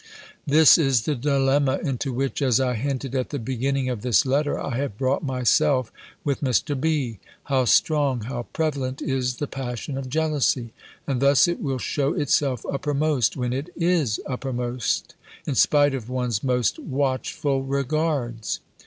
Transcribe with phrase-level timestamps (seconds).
[0.47, 4.59] This is the dilemma into which, as I hinted at the beginning of this letter,
[4.59, 5.91] I have brought myself
[6.23, 6.73] with Mr.
[6.81, 7.19] B.
[7.43, 10.73] How strong, how prevalent is the passion of jealousy;
[11.05, 15.13] and thus it will shew itself uppermost, when it is uppermost,
[15.45, 18.59] in spite of one's most watchful regards!